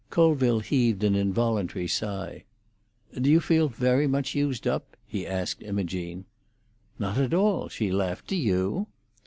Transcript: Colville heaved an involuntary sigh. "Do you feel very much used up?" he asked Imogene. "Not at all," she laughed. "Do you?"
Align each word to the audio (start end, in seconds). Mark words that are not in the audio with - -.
Colville 0.09 0.61
heaved 0.61 1.03
an 1.03 1.13
involuntary 1.15 1.87
sigh. 1.87 2.43
"Do 3.13 3.29
you 3.29 3.39
feel 3.39 3.67
very 3.69 4.07
much 4.07 4.33
used 4.33 4.65
up?" 4.65 4.97
he 5.05 5.27
asked 5.27 5.61
Imogene. 5.61 6.25
"Not 6.97 7.19
at 7.19 7.35
all," 7.35 7.69
she 7.69 7.91
laughed. 7.91 8.25
"Do 8.25 8.35
you?" 8.35 8.87